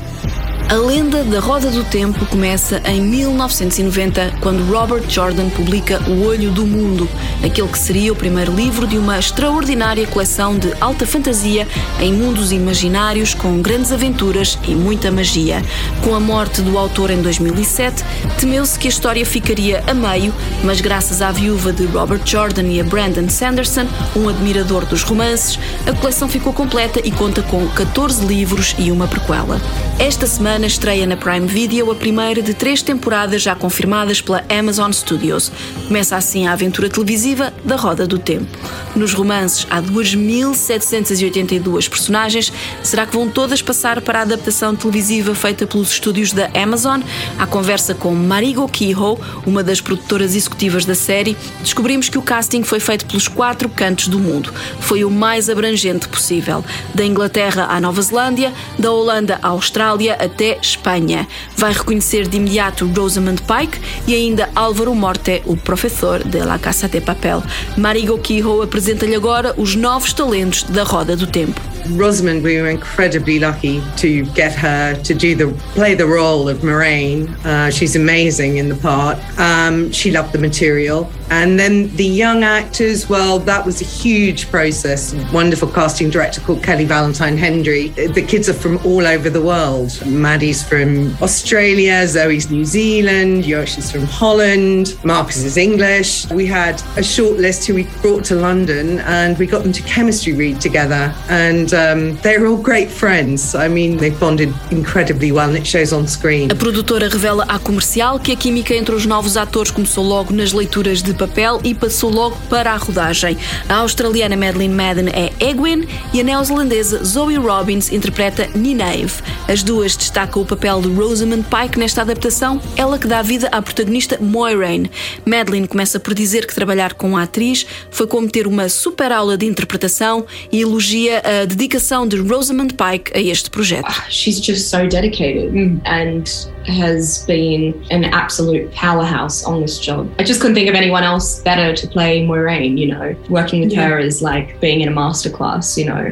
[0.70, 6.50] A lenda da Roda do Tempo começa em 1990, quando Robert Jordan publica O Olho
[6.50, 7.08] do Mundo,
[7.42, 11.66] aquele que seria o primeiro livro de uma extraordinária coleção de alta fantasia
[11.98, 15.64] em mundos imaginários com grandes aventuras e muita magia.
[16.04, 18.04] Com a morte do autor em 2007,
[18.38, 22.78] temeu-se que a história ficaria a meio, mas graças à viúva de Robert Jordan e
[22.78, 28.26] a Brandon Sanderson, um admirador dos romances, a coleção ficou completa e conta com 14
[28.26, 29.58] livros e uma prequela.
[29.98, 34.90] Esta semana estreia na Prime Video a primeira de três temporadas já confirmadas pela Amazon
[34.90, 35.52] Studios.
[35.86, 38.58] Começa assim a aventura televisiva da Roda do Tempo.
[38.96, 42.52] Nos romances há 2.782 personagens.
[42.82, 47.00] Será que vão todas passar para a adaptação televisiva feita pelos estúdios da Amazon?
[47.38, 52.62] À conversa com Marigo Kehoe, uma das produtoras executivas da série, descobrimos que o casting
[52.62, 54.52] foi feito pelos quatro cantos do mundo.
[54.80, 56.64] Foi o mais abrangente possível.
[56.94, 61.26] Da Inglaterra à Nova Zelândia, da Holanda à Austrália até Espanha.
[61.56, 66.88] Vai reconhecer de imediato Rosamund Pike e ainda Álvaro Morte, o professor de La Casa
[66.88, 67.42] de Papel.
[67.76, 71.60] Marigo Kehoe apresenta-lhe agora os novos talentos da Roda do Tempo.
[71.96, 76.62] Rosamund, we were incredibly lucky to get her to do the play the role of
[76.62, 77.28] Moraine.
[77.44, 79.18] Uh, she's amazing in the part.
[79.38, 83.08] Um, she loved the material, and then the young actors.
[83.08, 85.14] Well, that was a huge process.
[85.32, 87.88] Wonderful casting director called Kelly Valentine Hendry.
[87.88, 89.90] The kids are from all over the world.
[90.06, 96.30] Maddie's from Australia, Zoe's New Zealand, Yosh is from Holland, Marcus is English.
[96.30, 99.82] We had a short list who we brought to London, and we got them to
[99.82, 103.54] chemistry read together and um, they're all great friends.
[103.54, 106.50] I mean, they've bonded incredibly well and it shows on screen.
[106.50, 110.52] A produtora revela à comercial que a química entre os novos atores começou logo nas
[110.52, 113.36] leituras de papel e passou logo para a rodagem.
[113.68, 119.20] A australiana Madeline Madden é Egwin e a neozelandesa Zoe Robbins interpreta Nineve.
[119.48, 123.60] As duas destacam o papel de Rosamund Pike nesta adaptação, ela que dá vida à
[123.60, 124.90] protagonista Moiraine.
[125.26, 129.36] Madeline começa por dizer que trabalhar com a atriz foi como ter uma super aula
[129.36, 133.90] de interpretação e elogia a dedicação de Rosamund Pike a este projeto.
[134.08, 135.52] She's just so dedicated
[135.84, 136.24] and
[136.68, 140.06] has been an absolute powerhouse on this job.
[140.18, 143.06] I just couldn't think of anyone else better to play Moiraine, you know.
[143.38, 143.88] Working with Yeah.
[143.88, 146.02] her is like being in a masterclass, you know.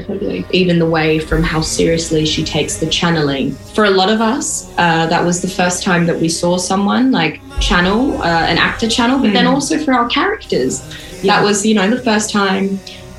[0.61, 3.47] Even the way from how seriously she takes the channeling.
[3.77, 4.47] For a lot of us,
[4.85, 7.35] uh, that was the first time that we saw someone like
[7.69, 9.55] channel, uh, an actor channel, but then Mm.
[9.55, 10.73] also for our characters.
[11.23, 11.33] Yeah.
[11.33, 12.65] That was, you know, the first time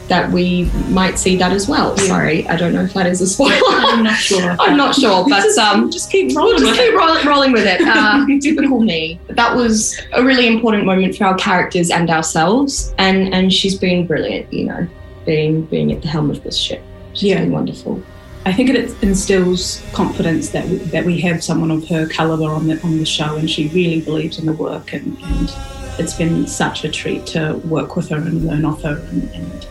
[0.08, 1.98] that we might see that as well.
[1.98, 3.54] Sorry, I don't know if that is a spoiler.
[3.66, 4.56] I'm not sure.
[4.60, 7.52] I'm not sure, but Just- um, just keep we'll rolling just with keep roll- rolling
[7.52, 7.82] with it.
[7.82, 9.20] Uh, typical me.
[9.30, 14.08] That was a really important moment for our characters and ourselves, and and she's been
[14.08, 14.52] brilliant.
[14.54, 14.88] You know,
[15.26, 16.82] being being at the helm of this ship.
[17.14, 17.40] She's Yeah.
[17.42, 18.02] been wonderful.
[18.46, 22.68] I think it instills confidence that we, that we have someone of her caliber on
[22.68, 25.54] the on the show, and she really believes in the work, and, and
[26.00, 29.68] it's been such a treat to work with her and learn off her and, and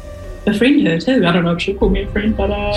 [0.46, 1.26] befriend her too.
[1.26, 2.72] I don't know if she'll call me a friend, but uh,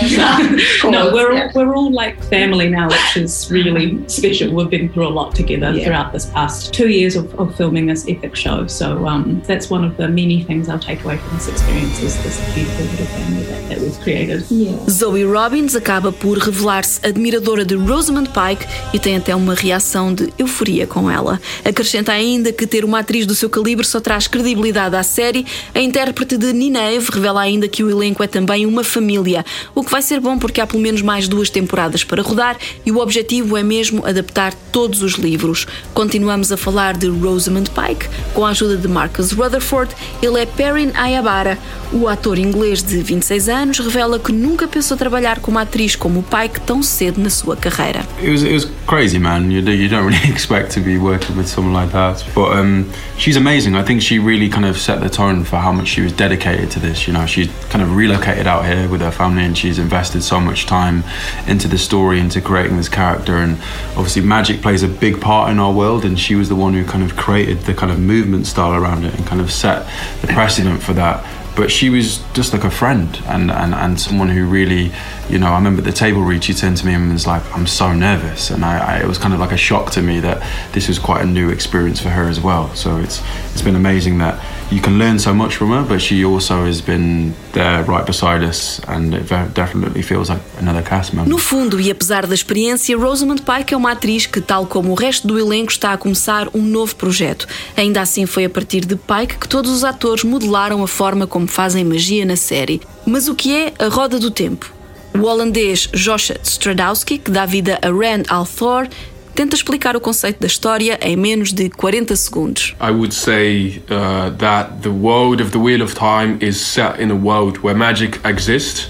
[0.90, 1.50] no, we're yeah.
[1.54, 4.52] all, we're all like family now, which is really special.
[4.52, 5.84] We've been through a lot together Yeah.
[5.84, 8.66] throughout this past two years of, of filming this epic show.
[8.66, 12.16] So um, that's one of the many things I'll take away from this experience is
[12.24, 14.44] this beautiful little family that, that we've created.
[14.90, 20.32] Zoe Robbins acaba por revelar-se admiradora de Rosamund Pike e tem até uma reação de
[20.38, 21.40] euforia com ela.
[21.64, 25.46] Acrescenta ainda que ter uma atriz do seu calibre só traz credibilidade à série.
[25.72, 29.44] A intérprete de Nineve revela ainda que o elenco é também uma família,
[29.74, 32.92] o que vai ser bom porque há pelo menos mais duas temporadas para rodar e
[32.92, 35.66] o objetivo é mesmo adaptar todos os livros.
[35.94, 39.94] Continuamos a falar de Rosamund Pike com a ajuda de Marcus Rutherford.
[40.22, 41.58] Ele é Perrin Ayabara.
[41.92, 46.22] O ator inglês de 26 anos revela que nunca pensou trabalhar com uma atriz como
[46.22, 48.04] Pike tão cedo na sua carreira.
[48.20, 49.50] It was it was crazy, man.
[49.50, 52.86] You, you don't really expect to be working with someone like that, but um,
[53.18, 53.74] she's amazing.
[53.74, 56.70] I think she really kind of set the tone for how much she was dedicated
[56.72, 57.06] to this.
[57.06, 60.40] You know, she's kind of relocated out here with her family, and she's invested so
[60.40, 61.04] much time
[61.46, 63.36] into the story, into creating this character.
[63.36, 63.58] And
[63.90, 66.84] obviously, magic plays a big part in our world, and she was the one who
[66.84, 69.86] kind of created the kind of movement style around it and kind of set
[70.20, 71.24] the precedent for that
[71.56, 74.92] but she was just like a friend and, and, and someone who really,
[75.28, 77.42] you know, I remember at the table read, she turned to me and was like,
[77.54, 78.50] I'm so nervous.
[78.50, 80.98] And I, I, it was kind of like a shock to me that this was
[80.98, 82.74] quite a new experience for her as well.
[82.74, 83.20] So it's,
[83.52, 86.80] it's been amazing that, you can learn so much from her, but she also has
[86.80, 91.28] been there right beside us, and it definitely feels like another cast member.
[91.28, 94.94] No fundo, e apesar da experiência, Rosamund Pike é uma atriz que, tal como o
[94.94, 97.46] resto do elenco, está a começar um novo projeto.
[97.76, 101.46] Ainda assim, foi a partir de Pike que todos os atores modelaram a forma como
[101.46, 102.80] fazem magia na série.
[103.04, 104.72] Mas o que é a Roda do Tempo?
[105.12, 108.86] O holandês Josh Stradowski, que dá vida a Rand al'Thor,
[109.34, 112.74] tenta explicar o conceito da história em menos de 40 segundos.
[112.80, 117.10] I would say uh, that the world of the Wheel of Time is set in
[117.10, 118.88] a world where magic exists,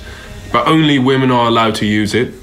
[0.53, 2.35] but only women are allowed to use it.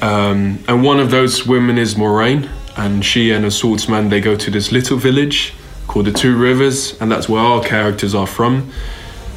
[0.00, 4.36] Um, and one of those women is Moraine, and she and a swordsman they go
[4.36, 5.54] to this little village
[5.88, 8.70] called the Two Rivers, and that's where our characters are from.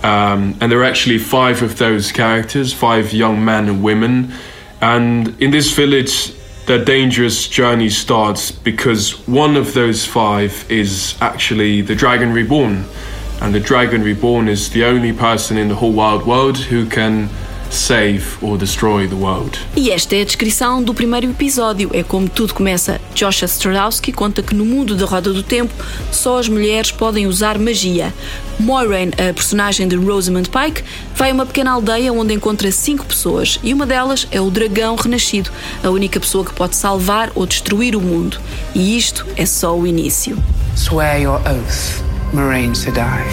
[0.04, 4.34] Um, and there are actually five of those characters, five young men and women.
[4.82, 6.34] And in this village,
[6.66, 12.86] their dangerous journey starts because one of those five is actually the Dragon Reborn.
[13.42, 17.30] And the Dragon Reborn is the only person in the whole wild world who can
[17.72, 19.58] save or destroy the world.
[19.76, 21.90] E esta é a descrição do primeiro episódio.
[21.94, 23.00] É como tudo começa.
[23.16, 25.74] Josh Stradowski conta que no mundo da Roda do Tempo
[26.12, 28.14] só as mulheres podem usar magia.
[28.60, 30.84] Moiraine, a personagem de Rosamund Pike,
[31.16, 34.96] vai a uma pequena aldeia onde encontra cinco pessoas e uma delas é o dragão
[34.96, 35.50] renascido,
[35.84, 38.40] a única pessoa que pode salvar ou destruir o mundo.
[38.76, 40.38] E isto é só o início.
[40.76, 42.04] Swear your oath,
[42.34, 43.26] Moraine Sedai.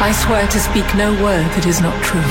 [0.00, 2.22] I swear to speak no word that is not true,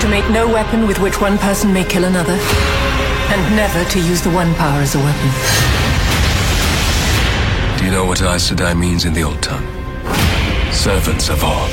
[0.00, 4.22] to make no weapon with which one person may kill another, and never to use
[4.22, 5.30] the One Power as a weapon.
[7.78, 9.66] Do you know what Aes Sedai means in the old tongue?
[10.72, 11.68] Servants of all.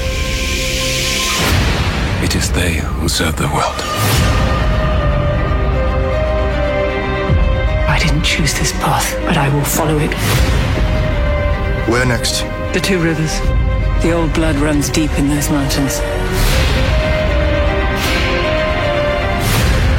[2.24, 3.82] It is they who serve the world.
[7.88, 10.14] I didn't choose this path, but I will follow it.
[11.90, 12.42] Where next?
[12.74, 13.40] The two rivers.
[14.02, 16.00] The old blood runs deep in those mountains.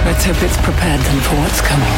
[0.04, 1.88] Let's hope it's prepared them for what's coming.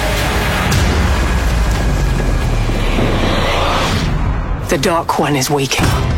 [4.68, 6.13] The Dark One is waking.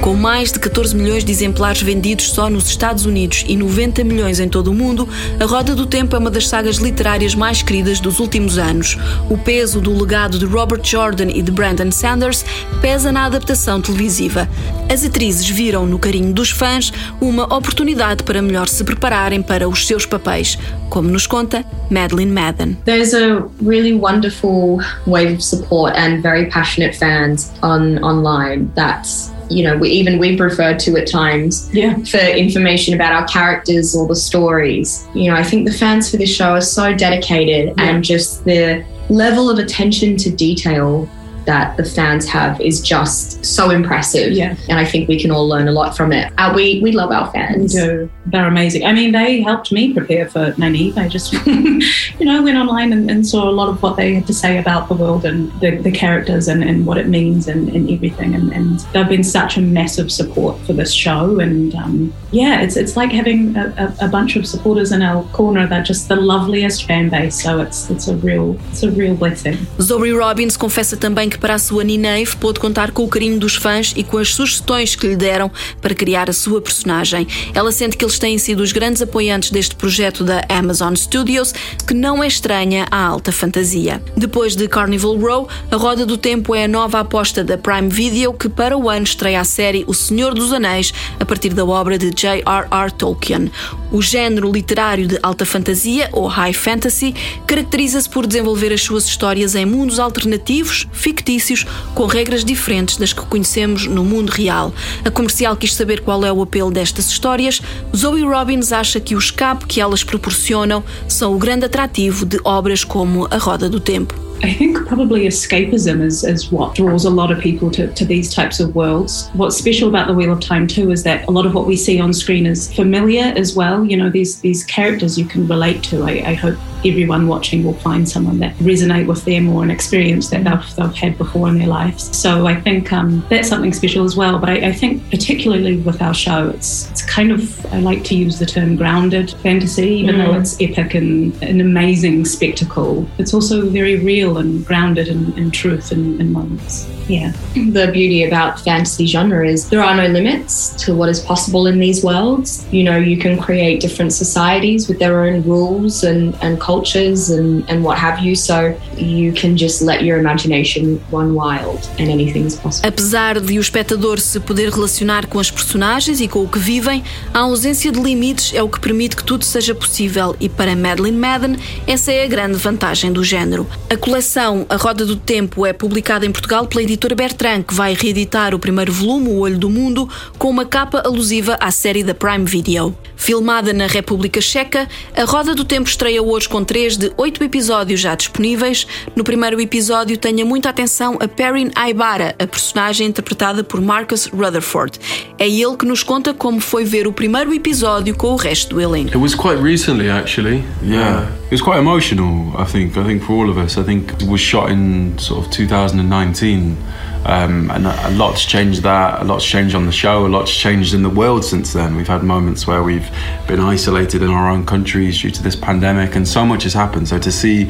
[0.00, 4.40] Com mais de 14 milhões de exemplares vendidos só nos Estados Unidos e 90 milhões
[4.40, 5.06] em todo o mundo,
[5.38, 8.96] A Roda do Tempo é uma das sagas literárias mais queridas dos últimos anos.
[9.28, 12.46] O peso do legado de Robert Jordan e de Brandon Sanders
[12.80, 14.48] pesa na adaptação televisiva.
[14.90, 19.86] As atrizes viram no carinho dos fãs uma oportunidade para melhor se prepararem para os
[19.86, 20.58] seus papéis,
[20.88, 22.78] como nos conta Madeline Madden.
[22.86, 29.62] There's a really wonderful wave of support and very passionate fans on online that's you
[29.64, 31.96] know we, even we prefer to at times Yeah.
[32.04, 36.16] for information about our characters or the stories you know i think the fans for
[36.16, 41.08] this show are so dedicated and just the level of attention to detail
[41.46, 44.56] that the fans have is just so impressive Yeah.
[44.68, 47.10] and i think we can all learn a lot from it uh, we we love
[47.10, 47.74] our fans.
[47.74, 48.10] We fans do.
[48.26, 48.84] They're amazing.
[48.86, 50.96] I mean, they helped me prepare for Nynaeve.
[50.96, 54.26] I just, you know, went online and, and saw a lot of what they had
[54.26, 57.68] to say about the world and the, the characters and, and what it means and,
[57.70, 58.34] and everything.
[58.34, 61.40] And, and they've been such a massive support for this show.
[61.40, 65.24] And um, yeah, it's it's like having a, a, a bunch of supporters in our
[65.32, 65.66] corner.
[65.66, 67.42] They're just the loveliest fan base.
[67.42, 69.56] So it's it's a real it's a real blessing.
[69.80, 73.54] Zoe Robbins confessa também que para a sua Nineve pôde contar com o carinho dos
[73.54, 77.26] fãs e com as sugestões que lhe deram para criar a sua personagem.
[77.54, 81.54] Ela sente que eles têm sido os grandes apoiantes deste projeto da Amazon Studios,
[81.86, 84.02] que não é estranha à alta fantasia.
[84.16, 88.32] Depois de Carnival Row, A Roda do Tempo é a nova aposta da Prime Video,
[88.32, 91.96] que para o ano estreia a série O Senhor dos Anéis, a partir da obra
[91.96, 92.90] de J.R.R.
[92.92, 93.50] Tolkien.
[93.92, 97.14] O género literário de alta fantasia, ou high fantasy,
[97.46, 100.86] caracteriza-se por desenvolver as suas histórias em mundos alternativos,
[101.20, 104.72] fictícios, com regras diferentes das que conhecemos no mundo real.
[105.04, 107.60] A comercial quis saber qual é o apelo destas histórias.
[107.94, 112.84] Zoe Robbins acha que o escape que elas proporcionam são o grande atrativo de obras
[112.84, 114.14] como A Roda do Tempo.
[114.42, 118.34] I think probably escapism is, is what draws a lot of people to, to these
[118.34, 119.28] types of worlds.
[119.34, 121.76] What's special about the Wheel of Time too is that a lot of what we
[121.76, 123.84] see on screen is familiar as well.
[123.84, 126.04] You know, these these characters you can relate to.
[126.04, 130.30] I, I hope everyone watching will find someone that resonate with them or an experience
[130.30, 132.16] that they've, they've had before in their lives.
[132.16, 134.38] So I think um, that's something special as well.
[134.38, 138.14] But I, I think particularly with our show, it's it's kind of I like to
[138.14, 140.40] use the term grounded fantasy, even though Mm.
[140.40, 143.06] it's epic and an amazing spectacle.
[143.18, 146.88] It's also very real and grounded in, in truth in, in moments.
[147.08, 147.32] Yeah.
[147.54, 151.80] the beauty about fantasy genre is there are no limits to what is possible in
[151.80, 152.64] these worlds.
[152.72, 157.64] You know, you can create different societies with their own rules and, and cultures and,
[157.68, 158.36] and what have you.
[158.36, 162.88] So you can just let your imagination run wild and anything's possible.
[162.88, 167.02] Apesar de o espectador se poder relacionar com as personagens e com o que vivem,
[167.34, 171.16] a ausência de limites é o que permite que tudo seja possível e para Madeline
[171.16, 171.56] Madden
[171.86, 173.66] essa é a grande vantagem do género.
[173.88, 177.94] A coleção A Roda do Tempo é publicada em Portugal pela editora Bertrand, que vai
[177.94, 180.08] reeditar o primeiro volume, O Olho do Mundo,
[180.38, 182.94] com uma capa alusiva à série da Prime Video.
[183.16, 188.00] Filmada na República Checa, A Roda do Tempo estreia hoje com três de oito episódios
[188.00, 188.86] já disponíveis.
[189.14, 194.98] No primeiro episódio, tenha muita atenção a Perrin Aibara, a personagem interpretada por Marcus Rutherford.
[195.38, 198.80] É ele que nos conta como foi ver o primeiro episódio com o resto do
[198.80, 199.08] elenco.
[199.08, 200.64] It was quite recently, actually.
[200.82, 201.28] Yeah.
[201.46, 202.96] It was quite emotional, I think.
[202.96, 203.76] I think for all of us.
[203.76, 206.76] I think it was shot in sort of 2019.
[207.24, 210.94] Um, and a lot's changed that, a lot's changed on the show, a lot's changed
[210.94, 211.96] in the world since then.
[211.96, 213.08] We've had moments where we've
[213.46, 217.08] been isolated in our own countries due to this pandemic, and so much has happened.
[217.08, 217.64] So to see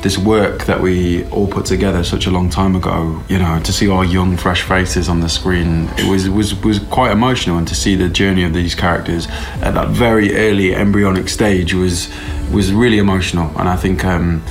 [0.00, 3.72] this work that we all put together such a long time ago, you know, to
[3.72, 7.68] see our young, fresh faces on the screen, it was was was quite emotional, and
[7.68, 9.26] to see the journey of these characters
[9.60, 12.08] at that very early embryonic stage was
[12.50, 14.04] was really emotional, and I think.
[14.04, 14.42] Um,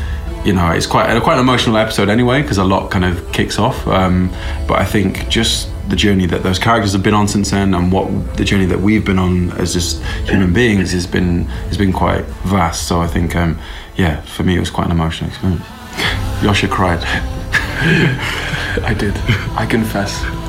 [0.45, 3.57] you know, it's quite quite an emotional episode anyway because a lot kind of kicks
[3.59, 3.85] off.
[3.87, 4.29] Um,
[4.67, 7.91] but I think just the journey that those characters have been on since then, and
[7.91, 11.93] what the journey that we've been on as just human beings has been has been
[11.93, 12.87] quite vast.
[12.87, 13.59] So I think, um,
[13.95, 15.63] yeah, for me it was quite an emotional experience.
[16.41, 16.99] Yosha cried.
[18.83, 19.13] I did.
[19.57, 20.42] I confess.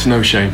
[0.00, 0.50] It's no shame.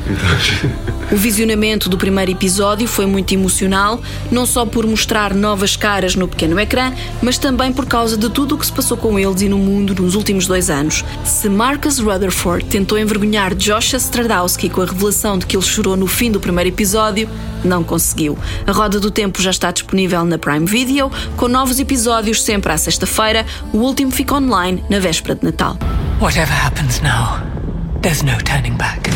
[1.12, 6.26] O visionamento do primeiro episódio foi muito emocional, não só por mostrar novas caras no
[6.26, 6.92] pequeno ecrã,
[7.22, 9.94] mas também por causa de tudo o que se passou com eles e no mundo
[10.02, 11.04] nos últimos dois anos.
[11.24, 16.08] Se Marcus Rutherford tentou envergonhar Josh Stradowski com a revelação de que ele chorou no
[16.08, 17.28] fim do primeiro episódio,
[17.64, 18.36] não conseguiu.
[18.66, 22.76] A Roda do Tempo já está disponível na Prime Video, com novos episódios sempre à
[22.76, 23.46] sexta-feira.
[23.72, 25.78] O último fica online na véspera de Natal.
[26.20, 27.55] Whatever happens now,
[28.00, 29.06] there's no turning back.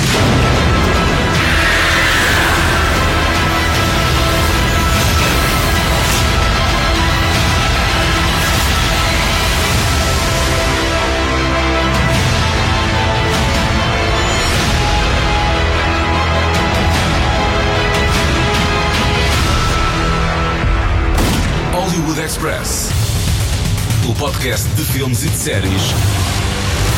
[21.73, 22.91] Hollywood Express.
[24.09, 25.83] O podcast de filmes e de séries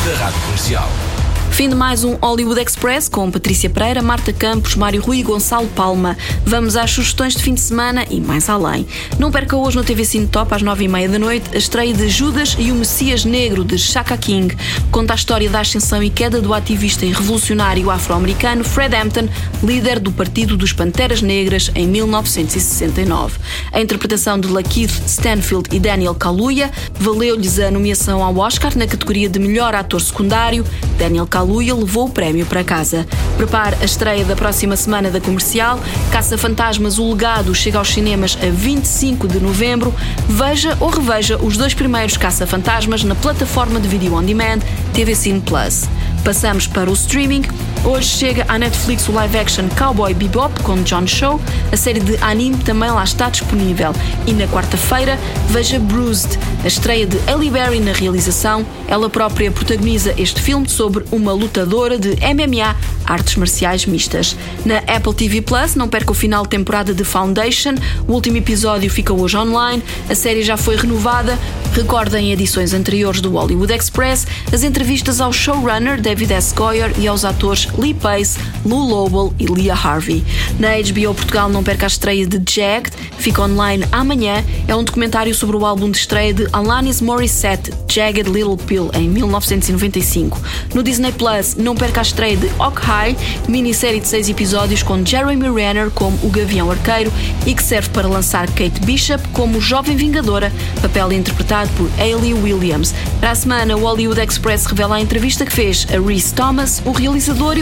[0.04, 1.11] da Rádio Comercial.
[1.52, 5.68] Fim de mais um Hollywood Express com Patrícia Pereira, Marta Campos, Mário Rui e Gonçalo
[5.68, 6.16] Palma.
[6.46, 8.86] Vamos às sugestões de fim de semana e mais além.
[9.18, 11.92] Não perca hoje no TV Cine Top às nove e meia da noite a estreia
[11.92, 14.56] de Judas e o Messias Negro de Shaka King.
[14.90, 19.28] Conta a história da ascensão e queda do ativista e revolucionário afro-americano Fred Hampton,
[19.62, 23.38] líder do Partido dos Panteras Negras em 1969.
[23.70, 29.28] A interpretação de Lakeith Stanfield e Daniel Kaluuya valeu-lhes a nomeação ao Oscar na categoria
[29.28, 30.64] de melhor ator secundário.
[30.98, 33.04] Daniel Kaluuya Kaluuya levou o prémio para casa.
[33.36, 35.80] Prepare a estreia da próxima semana da comercial.
[36.12, 39.92] Caça Fantasmas O Legado chega aos cinemas a 25 de novembro.
[40.28, 44.60] Veja ou reveja os dois primeiros Caça Fantasmas na plataforma de vídeo on demand
[44.94, 45.88] TV Cine Plus.
[46.24, 47.42] Passamos para o streaming.
[47.84, 51.40] Hoje chega à Netflix o live action Cowboy Bebop com John Show.
[51.72, 53.92] A série de anime também lá está disponível.
[54.24, 55.18] E na quarta-feira
[55.48, 58.64] veja Bruised, a estreia de Ellie Berry na realização.
[58.86, 64.36] Ela própria protagoniza este filme sobre uma lutadora de MMA, artes marciais mistas.
[64.64, 67.74] Na Apple TV Plus, não perca o final de temporada de Foundation.
[68.06, 69.82] O último episódio fica hoje online.
[70.08, 71.36] A série já foi renovada.
[71.74, 76.54] Recordem edições anteriores do Hollywood Express as entrevistas ao showrunner David S.
[76.54, 80.24] Goyer e aos atores Lee Pace, Lou Lobel e Leah Harvey.
[80.58, 84.44] Na HBO Portugal não perca a estreia de Jagged, fica online amanhã.
[84.68, 89.08] É um documentário sobre o álbum de estreia de Alanis Morissette, Jagged Little Pill, em
[89.08, 90.40] 1995.
[90.74, 93.16] No Disney Plus não perca a estreia de High,
[93.48, 97.12] minissérie de seis episódios com Jeremy Renner como o Gavião Arqueiro
[97.46, 102.94] e que serve para lançar Kate Bishop como jovem vingadora, papel interpretado por Hayley Williams.
[103.20, 106.92] Para a semana, o Hollywood Express revela a entrevista que fez a Reese Thomas, o
[106.92, 107.61] realizador